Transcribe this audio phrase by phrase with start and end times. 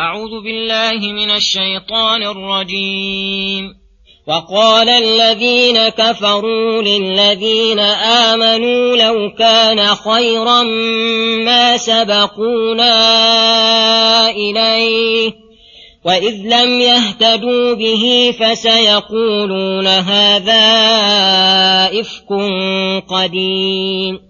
[0.00, 3.64] أعوذ بالله من الشيطان الرجيم.
[4.26, 7.78] وقال الذين كفروا للذين
[8.28, 10.62] آمنوا لو كان خيرا
[11.44, 12.94] ما سبقونا
[14.30, 15.32] إليه
[16.04, 20.64] وإذ لم يهتدوا به فسيقولون هذا
[22.00, 22.28] إفك
[23.08, 24.29] قديم.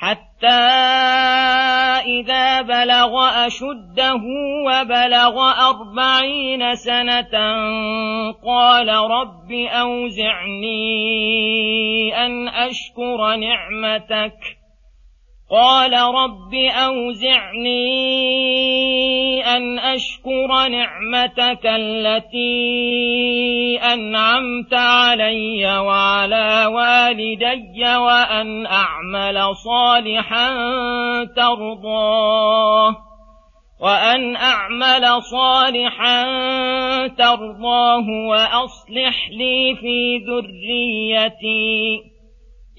[0.00, 0.60] حتى
[2.06, 4.22] إذا بلغ أشده
[4.66, 7.34] وبلغ أربعين سنة
[8.44, 10.76] قال رب أوزعني
[12.26, 14.59] أن أشكر نعمتك
[15.50, 17.80] قال رب أوزعني
[19.56, 22.50] أن أشكر نعمتك التي
[23.82, 30.48] أنعمت علي وعلى والدي وأن أعمل صالحا
[31.36, 32.96] ترضاه
[33.80, 36.26] وأن أعمل صالحا
[37.06, 42.00] ترضاه وأصلح لي في ذريتي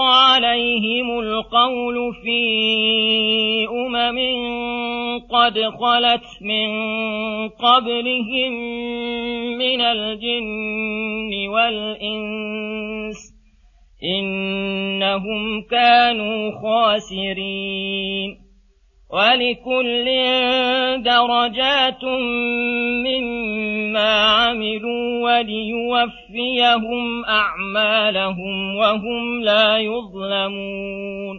[0.00, 2.42] عليهم القول في
[3.68, 4.18] أمم
[5.30, 6.68] قد خلت من
[7.48, 8.52] قبلهم
[9.58, 13.32] من الجن والإنس
[14.04, 18.41] إنهم كانوا خاسرين
[19.12, 20.06] ولكل
[21.04, 22.04] درجات
[23.06, 31.36] مما عملوا وليوفيهم أعمالهم وهم لا يظلمون.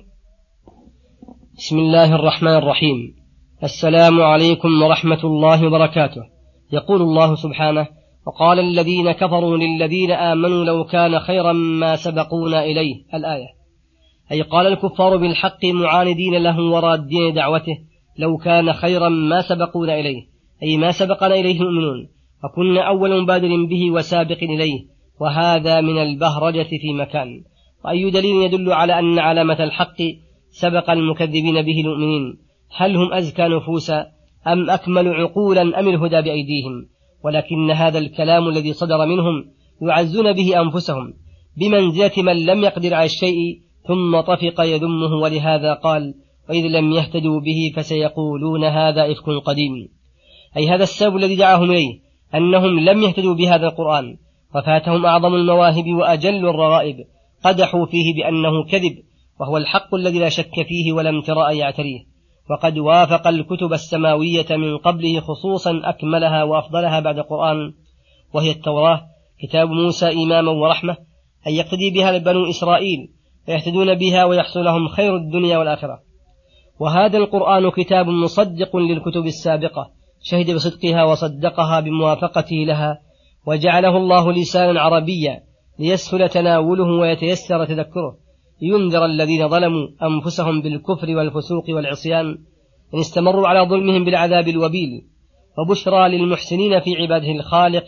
[1.58, 3.16] بسم الله الرحمن الرحيم.
[3.64, 6.22] السلام عليكم ورحمة الله وبركاته.
[6.74, 7.88] يقول الله سبحانه
[8.28, 12.96] وقال الذين كفروا للذين آمنوا لو كان خيرا ما سبقونا إليه.
[13.14, 13.63] الآية.
[14.34, 17.78] أي قال الكفار بالحق معاندين له ورادين دعوته
[18.20, 20.22] لو كان خيرا ما سبقونا إليه
[20.64, 22.08] أي ما سبقنا إليه المؤمنون
[22.44, 24.80] فكنا أول مبادر به وسابق إليه
[25.20, 27.44] وهذا من البهرجة في مكان.
[27.86, 29.98] وأي دليل يدل على أن علامة الحق
[30.50, 32.38] سبق المكذبين به المؤمنين؟
[32.76, 34.06] هل هم أزكى نفوسا
[34.48, 36.90] أم أكمل عقولا أم الهدى بأيديهم؟
[37.24, 39.46] ولكن هذا الكلام الذي صدر منهم
[39.82, 41.14] يعزون به أنفسهم
[41.58, 46.14] بمنزلة من لم يقدر على الشيء ثم طفق يذمه ولهذا قال
[46.50, 49.90] وإذ لم يهتدوا به فسيقولون هذا إفك قديم.
[50.58, 52.00] أي هذا السبب الذي دعاهم إليه
[52.36, 54.18] أنهم لم يهتدوا بهذا القرآن
[54.56, 56.96] وفاتهم أعظم المواهب وأجل الرغائب
[57.44, 58.98] قدحوا فيه بأنه كذب
[59.40, 62.14] وهو الحق الذي لا شك فيه ولا امتراء يعتريه.
[62.50, 67.74] وقد وافق الكتب السماوية من قبله خصوصا أكملها وأفضلها بعد القرآن
[68.34, 69.02] وهي التوراة
[69.40, 70.98] كتاب موسى إماما ورحمة
[71.48, 73.10] أن يقتدي بها بنو إسرائيل
[73.46, 76.00] فيهتدون بها ويحصل لهم خير الدنيا والآخرة.
[76.80, 79.92] وهذا القرآن كتاب مصدق للكتب السابقة
[80.22, 83.00] شهد بصدقها وصدقها بموافقته لها
[83.48, 85.44] وجعله الله لسانا عربيا
[85.80, 88.18] ليسهل تناوله ويتيسر تذكره.
[88.62, 92.26] لينذر الذين ظلموا أنفسهم بالكفر والفسوق والعصيان
[92.94, 94.90] إن استمروا على ظلمهم بالعذاب الوبيل
[95.58, 97.86] وبشرى للمحسنين في عباده الخالق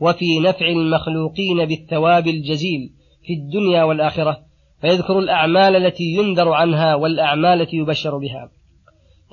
[0.00, 2.90] وفي نفع المخلوقين بالثواب الجزيل
[3.22, 4.47] في الدنيا والآخرة.
[4.80, 8.50] فيذكر الأعمال التي ينذر عنها والأعمال التي يبشر بها.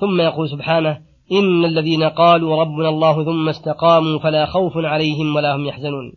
[0.00, 1.00] ثم يقول سبحانه
[1.32, 6.12] إن الذين قالوا ربنا الله ثم استقاموا فلا خوف عليهم ولا هم يحزنون.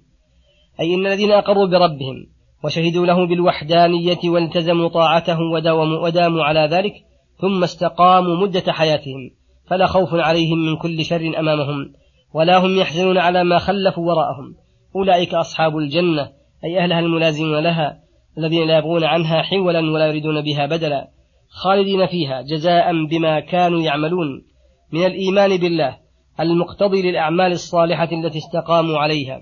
[0.79, 2.25] أي إن الذين أقروا بربهم
[2.63, 6.93] وشهدوا له بالوحدانية والتزموا طاعته وداوموا, وداموا على ذلك
[7.37, 9.31] ثم استقاموا مدة حياتهم
[9.67, 11.93] فلا خوف عليهم من كل شر أمامهم
[12.33, 14.55] ولا هم يحزنون على ما خلفوا وراءهم.
[14.95, 16.31] أولئك أصحاب الجنة
[16.63, 17.99] أي أهلها الملازمون لها
[18.37, 21.07] الذين لا يبغون عنها حولا ولا يريدون بها بدلا
[21.49, 24.45] خالدين فيها جزاء بما كانوا يعملون.
[24.93, 25.97] من الإيمان بالله
[26.39, 29.41] المقتضي للأعمال الصالحة التي استقاموا عليها.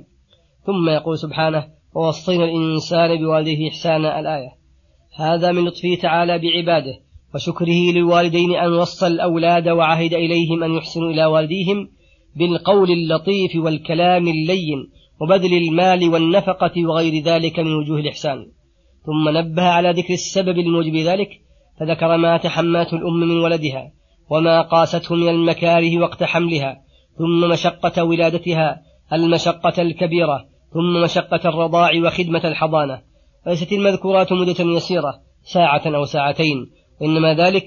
[0.66, 4.50] ثم يقول سبحانه ووصينا الإنسان بوالديه إحسانا الآية.
[5.16, 6.94] هذا من لطفه تعالى بعباده
[7.36, 11.90] وشكره للوالدين أن وصى الأولاد وعهد إليهم أن يحسنوا إلى والديهم
[12.36, 14.90] بالقول اللطيف والكلام اللين
[15.22, 18.46] وبذل المال والنفقة وغير ذلك من وجوه الإحسان.
[19.08, 21.30] ثم نبه على ذكر السبب الموجب ذلك
[21.80, 23.92] فذكر ما تحملته الأم من ولدها
[24.30, 26.82] وما قاسته من المكاره وقت حملها
[27.18, 28.82] ثم مشقة ولادتها
[29.14, 33.02] المشقة الكبيرة ثم مشقة الرضاع وخدمة الحضانة.
[33.48, 35.14] وليست المذكورات مدة يسيرة
[35.44, 36.72] ساعة أو ساعتين.
[37.02, 37.66] وإنما ذلك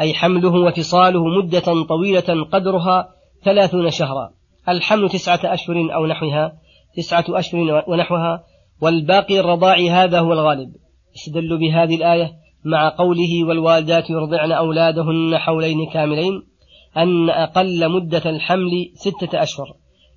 [0.00, 3.08] أي حمله وفصاله مدة طويلة قدرها
[3.44, 4.30] ثلاثون شهرا.
[4.68, 6.52] الحمل تسعة أشهر أو نحوها
[6.96, 8.44] تسعة أشهر ونحوها
[8.82, 10.72] والباقي الرضاع هذا هو الغالب.
[11.16, 12.32] استدلوا بهذه الآية
[12.64, 16.42] مع قوله والوالدات يرضعن أولادهن حولين كاملين
[16.96, 19.66] أن أقل مدة الحمل ستة أشهر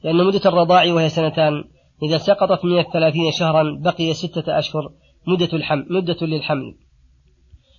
[0.04, 1.64] لأن مدة الرضاع وهي سنتان.
[2.04, 4.92] إذا سقطت من الثلاثين شهرا بقي ستة أشهر
[5.28, 6.76] مدة الحمل مدة للحمل.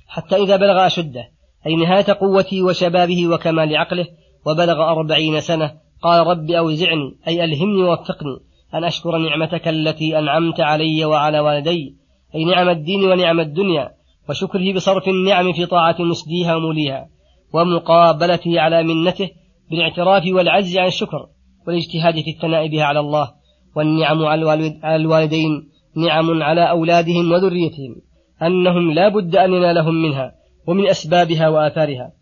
[0.08, 1.28] حتى إذا بلغ أشده
[1.66, 4.06] أي نهاية قوته وشبابه وكمال عقله
[4.46, 5.72] وبلغ أربعين سنة
[6.02, 8.38] قال رب أوزعني أي ألهمني ووفقني
[8.74, 11.96] أن أشكر نعمتك التي أنعمت علي وعلى والدي
[12.34, 13.90] أي نعم الدين ونعم الدنيا
[14.28, 17.08] وشكره بصرف النعم في طاعة مسديها وموليها
[17.54, 19.30] ومقابلته على منته
[19.70, 21.26] بالاعتراف والعجز عن الشكر
[21.66, 23.28] والاجتهاد في الثناء بها على الله
[23.76, 27.96] والنعم على الوالدين نعم على أولادهم وذريتهم
[28.42, 30.32] أنهم لا بد أن ينالهم منها
[30.66, 32.12] ومن أسبابها وآثارها.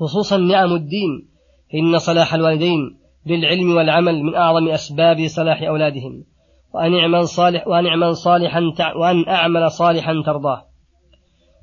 [0.00, 1.28] خصوصا نعم الدين
[1.74, 2.96] إن صلاح الوالدين
[3.26, 6.24] بالعلم والعمل من أعظم أسباب صلاح أولادهم.
[6.74, 8.60] وأن أعمل صالح وأن أعمل صالحا
[8.96, 10.62] وأن أعمل صالحا ترضاه.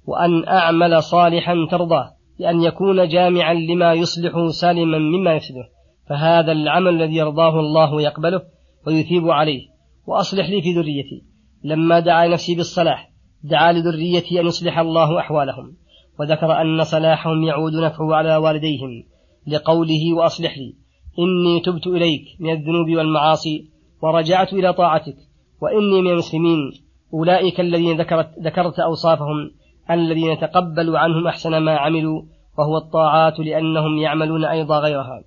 [0.05, 2.11] وأن أعمل صالحا ترضاه.
[2.39, 5.69] بأن يكون جامعا لما يصلح سالما مما يفسده.
[6.09, 8.41] فهذا العمل الذي يرضاه الله ويقبله
[8.87, 9.61] ويثيب عليه.
[10.07, 11.23] وأصلح لي في ذريتي.
[11.63, 13.09] لما دعا نفسي بالصلاح
[13.43, 15.73] دعا لذريتي أن يصلح الله أحوالهم.
[16.19, 19.03] وذكر أن صلاحهم يعود نفعه على والديهم
[19.47, 20.75] لقوله وأصلح لي.
[21.19, 25.15] إني تبت إليك من الذنوب والمعاصي ورجعت إلى طاعتك.
[25.61, 26.71] وإني من المسلمين.
[27.13, 29.51] أولئك الذين ذكرت, ذكرت أوصافهم.
[29.91, 32.21] الذين يتقبل عنهم أحسن ما عملوا.
[32.57, 35.23] وهو الطاعات لأنهم يعملون أيضا غيرها.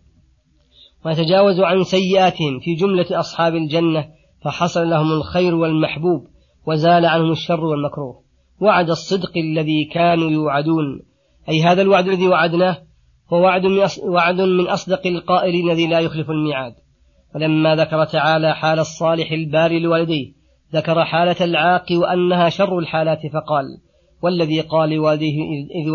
[1.06, 4.08] ويتجاوز عن سيئاتهم في جملة أصحاب الجنة.
[4.44, 6.26] فحصل لهم الخير والمحبوب.
[6.66, 8.20] وزال عنهم الشر والمكروه.
[8.62, 11.02] وعد الصدق الذي كانوا يوعدون.
[11.48, 12.78] أي هذا الوعد الذي وعدناه.
[13.32, 13.42] هو
[14.04, 16.74] وعد من أصدق القائلين الذي لا يخلف الميعاد.
[17.34, 20.32] ولما ذكر تعالى حال الصالح الباري لوالديه
[20.74, 23.64] ذكر حالة العاق وأنها شر الحالات فقال
[24.22, 25.36] والذي قال لوالديه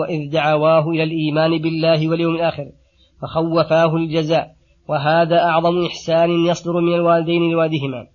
[0.10, 2.65] إذ دعواه إلى الإيمان بالله واليوم الآخر
[3.22, 4.56] فخوفاه الجزاء
[4.88, 8.08] وهذا أعظم إحسان يصدر من الوالدين لوالدهما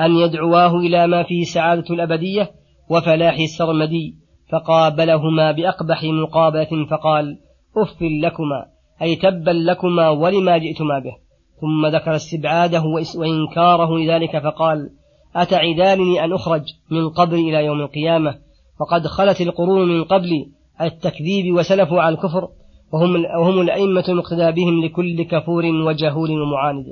[0.00, 2.50] أن يدعواه إلى ما فيه سعادة الأبدية
[2.90, 4.14] وفلاح السرمدي
[4.52, 7.38] فقابلهما بأقبح مقابلة فقال
[7.76, 8.66] أف لكما
[9.02, 11.29] أي تبا لكما ولما جئتما به.
[11.60, 12.82] ثم ذكر استبعاده
[13.16, 14.90] وإنكاره لذلك فقال
[15.36, 18.38] أتعدانني أن أخرج من قبري إلى يوم القيامة؟
[18.80, 20.48] وقد خلت القرون من قبلي
[20.80, 22.48] التكذيب وسلفوا على الكفر
[22.92, 26.84] وهم, وهم الأئمة المقتدى بهم لكل كفور وجهول ومعاند.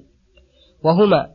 [0.84, 1.26] وهما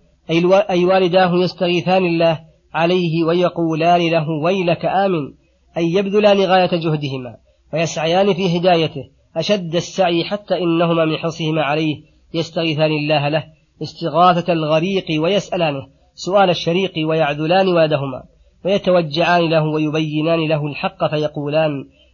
[0.70, 2.40] أي والداه يستغيثان الله
[2.74, 5.34] عليه ويقولان له ويلك آمن
[5.78, 7.36] أي يبذلان غاية جهدهما
[7.74, 9.04] ويسعيان في هدايته
[9.38, 13.44] أشد السعي حتى إنهما من حرصهما عليه يستغيثان الله له
[13.82, 18.24] استغاثة الغريق ويسألانه سؤال الشريق ويعذلان ولدهما
[18.66, 21.72] ويتوجعان له ويبينان له الحق فيقولان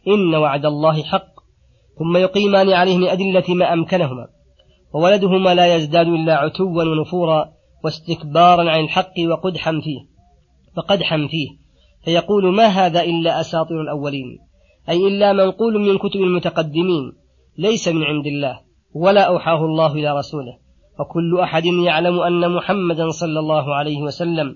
[0.08, 1.40] إن وعد الله حق
[2.00, 4.28] ثم يقيمان عليه من أدلة ما أمكنهما
[4.94, 7.52] وولدهما لا يزداد إلا عتوا ونفورا
[7.84, 10.10] واستكبارا عن الحق وقدحا فيه
[10.76, 11.48] فقدحا فيه.
[12.06, 14.40] فيقول ما هذا إلا أساطير الأولين
[14.90, 17.12] أي إلا منقول من كتب المتقدمين
[17.58, 18.60] ليس من عند الله.
[18.94, 20.58] ولا أوحاه الله إلى رسوله.
[21.00, 24.56] وكل أحد يعلم أن محمدا صلى الله عليه وسلم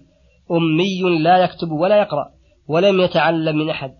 [0.51, 2.25] أمي لا يكتب ولا يقرأ
[2.67, 3.91] ولم يتعلم من أحد.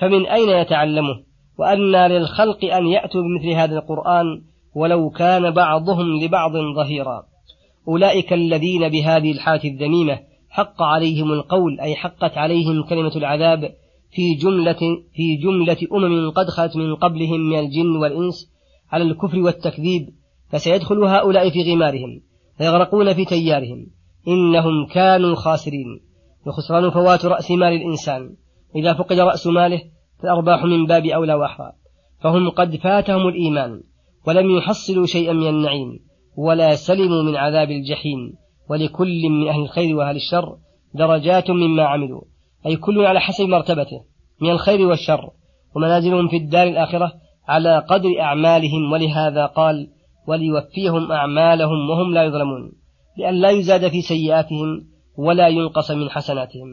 [0.00, 1.22] فمن أين يتعلمه؟
[1.58, 4.26] وأن للخلق أن يأتوا بمثل هذا القرآن
[4.74, 7.22] ولو كان بعضهم لبعض ظهيرا.
[7.88, 10.18] أولئك الذين بهذه الحالة الذميمة
[10.50, 13.74] حق عليهم القول أي حقت عليهم كلمة العذاب
[14.10, 14.78] في جملة
[15.14, 18.50] في جملة أمم قد خلت من قبلهم من الجن والإنس
[18.92, 20.08] على الكفر والتكذيب
[20.48, 22.20] فسيدخل هؤلاء في غمارهم
[22.58, 23.86] فيغرقون في تيارهم.
[24.28, 26.00] إنهم كانوا خاسرين.
[26.46, 28.36] وخسران فوات رأس مال الإنسان.
[28.76, 29.82] إذا فقد رأس ماله
[30.22, 31.72] فالأرباح من باب أولى وأحرى.
[32.22, 33.82] فهم قد فاتهم الإيمان
[34.26, 35.98] ولم يحصلوا شيئا من النعيم
[36.36, 38.34] ولا سلموا من عذاب الجحيم.
[38.70, 40.56] ولكل من أهل الخير وأهل الشر
[40.94, 42.22] درجات مما عملوا.
[42.66, 44.04] أي كل على حسب مرتبته
[44.40, 45.30] من الخير والشر.
[45.76, 47.12] ومنازلهم في الدار الآخرة
[47.50, 49.76] على قدر أعمالهم ولهذا قال
[50.28, 52.72] وليوفيهم أعمالهم وهم لا يظلمون
[53.18, 54.68] لأن لا يزاد في سيئاتهم
[55.18, 56.68] ولا ينقص من حسناتهم.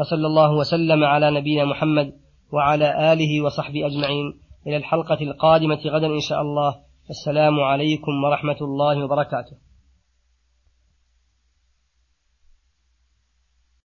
[0.00, 2.12] وصلى الله وسلم على نبينا محمد
[2.52, 4.26] وعلى آله وصحبه أجمعين.
[4.66, 6.74] إلى الحلقة القادمة غدا إن شاء الله.
[7.10, 9.65] السلام عليكم ورحمة الله وبركاته.